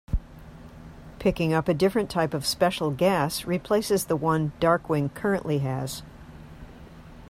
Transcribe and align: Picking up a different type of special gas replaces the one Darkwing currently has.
Picking 1.19 1.53
up 1.53 1.67
a 1.67 1.75
different 1.75 2.09
type 2.09 2.33
of 2.33 2.43
special 2.43 2.89
gas 2.89 3.45
replaces 3.45 4.05
the 4.05 4.15
one 4.15 4.51
Darkwing 4.59 5.13
currently 5.13 5.59
has. 5.59 6.01